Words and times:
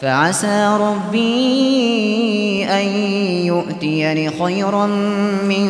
فعسى 0.00 0.78
ربي 0.80 2.66
أن 2.70 2.86
يؤتيني 3.46 4.30
خيرا 4.30 4.86
من 5.46 5.68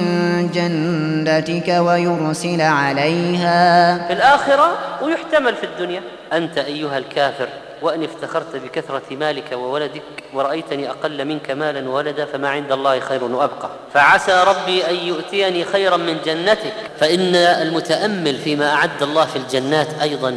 جنتك 0.55 1.69
ويرسل 1.69 2.61
عليها. 2.61 3.99
في 4.07 4.13
الآخرة 4.13 4.79
ويحتمل 5.03 5.55
في 5.55 5.65
الدنيا. 5.65 6.03
أنت 6.33 6.59
أيها 6.59 6.99
الكافر 6.99 7.49
وأن 7.83 8.05
افتخرت 8.05 8.57
بكثرة 8.57 9.03
مالك 9.11 9.53
وولدك 9.53 10.03
ورأيتني 10.35 10.91
أقل 10.91 11.25
منك 11.25 11.51
مالا 11.51 11.89
وولدا 11.89 12.25
فما 12.25 12.49
عند 12.49 12.73
الله 12.73 13.01
خير 13.01 13.25
وأبقى. 13.25 13.71
فعسى 13.95 14.45
ربي 14.47 14.91
أن 14.91 14.95
يؤتيني 14.95 15.65
خيرا 15.65 15.97
من 15.97 16.17
جنتك. 16.25 16.73
فإن 17.01 17.35
المتأمل 17.35 18.39
فيما 18.39 18.75
أعد 18.75 19.03
الله 19.03 19.25
في 19.25 19.37
الجنات 19.37 19.89
أيضا 20.03 20.37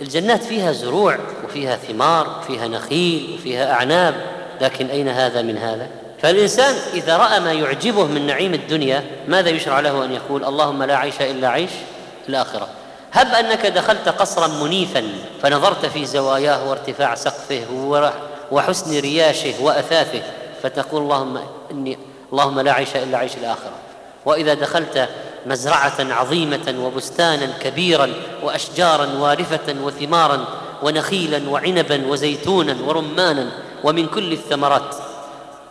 الجنات 0.00 0.44
فيها 0.44 0.72
زروع 0.72 1.18
وفيها 1.44 1.76
ثمار 1.76 2.38
وفيها 2.38 2.68
نخيل 2.68 3.34
وفيها 3.38 3.72
أعناب. 3.72 4.14
لكن 4.60 4.86
أين 4.86 5.08
هذا 5.08 5.42
من 5.42 5.58
هذا؟ 5.58 5.88
فالإنسان 6.22 6.74
إذا 6.94 7.16
رأى 7.16 7.40
ما 7.40 7.52
يعجبه 7.52 8.06
من 8.06 8.26
نعيم 8.26 8.54
الدنيا 8.54 9.04
ماذا 9.28 9.48
يشرع 9.48 9.80
له 9.80 10.04
أن 10.04 10.12
يقول؟ 10.12 10.44
اللهم 10.44 10.82
لا 10.82 10.96
عيش 10.96 11.20
إلا 11.20 11.48
عيش 11.48 11.70
الآخرة. 12.28 12.68
هب 13.12 13.34
أنك 13.34 13.66
دخلت 13.66 14.08
قصرا 14.08 14.46
منيفا 14.46 15.04
فنظرت 15.42 15.86
في 15.86 16.06
زواياه 16.06 16.68
وارتفاع 16.68 17.14
سقفه 17.14 17.64
وحسن 18.50 19.00
رياشه 19.00 19.62
وأثاثه 19.62 20.22
فتقول 20.62 21.02
اللهم 21.02 21.40
إني 21.70 21.98
اللهم 22.32 22.60
لا 22.60 22.72
عيش 22.72 22.96
إلا 22.96 23.18
عيش 23.18 23.36
الآخرة. 23.36 23.72
وإذا 24.24 24.54
دخلت 24.54 25.08
مزرعة 25.46 25.96
عظيمة 25.98 26.74
وبستانا 26.78 27.46
كبيرا 27.60 28.10
وأشجارا 28.42 29.06
وارفة 29.18 29.74
وثمارا 29.82 30.44
ونخيلا 30.82 31.50
وعنبا 31.50 32.06
وزيتونا 32.06 32.76
ورمانا 32.84 33.46
ومن 33.84 34.06
كل 34.06 34.32
الثمرات. 34.32 34.96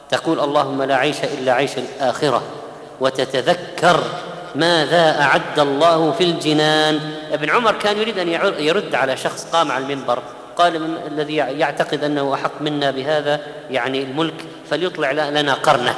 تقول 0.09 0.39
اللهم 0.39 0.83
لا 0.83 0.95
عيش 0.95 1.23
إلا 1.23 1.53
عيش 1.53 1.77
الآخرة 1.77 2.43
وتتذكر 2.99 4.03
ماذا 4.55 5.21
أعد 5.21 5.59
الله 5.59 6.11
في 6.11 6.23
الجنان. 6.23 7.15
ابن 7.31 7.49
عمر 7.49 7.71
كان 7.71 7.97
يريد 7.97 8.19
أن 8.19 8.27
يرد 8.59 8.95
على 8.95 9.17
شخص 9.17 9.45
قام 9.45 9.71
على 9.71 9.83
المنبر 9.83 10.19
قال 10.57 10.79
من 10.79 10.97
الذي 11.07 11.35
يعتقد 11.35 12.03
أنه 12.03 12.33
أحق 12.33 12.61
منا 12.61 12.91
بهذا 12.91 13.39
يعني 13.69 14.03
الملك 14.03 14.33
فليطلع 14.69 15.11
لنا 15.11 15.53
قرنه 15.53 15.95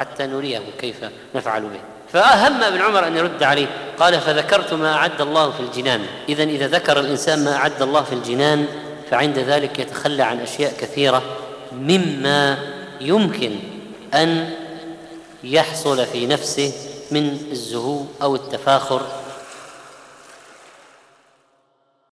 حتى 0.00 0.26
نريه 0.26 0.60
كيف 0.78 0.96
نفعل 1.34 1.62
به. 1.62 1.80
فأهم 2.12 2.62
ابن 2.62 2.80
عمر 2.80 3.06
أن 3.06 3.16
يرد 3.16 3.42
عليه 3.42 3.66
قال 3.98 4.20
فذكرت 4.20 4.72
ما 4.72 4.94
أعد 4.94 5.20
الله 5.20 5.50
في 5.50 5.60
الجنان. 5.60 6.00
إذا 6.28 6.42
إذا 6.42 6.66
ذكر 6.66 7.00
الإنسان 7.00 7.44
ما 7.44 7.56
أعد 7.56 7.82
الله 7.82 8.02
في 8.02 8.12
الجنان 8.12 8.66
فعند 9.10 9.38
ذلك 9.38 9.78
يتخلى 9.78 10.22
عن 10.22 10.40
أشياء 10.40 10.72
كثيرة 10.80 11.22
مما 11.72 12.58
يمكن 13.00 13.56
أن 14.14 14.50
يحصل 15.44 16.06
في 16.06 16.26
نفسه 16.26 16.72
من 17.10 17.38
الزهو 17.52 18.02
أو 18.22 18.34
التفاخر 18.34 19.06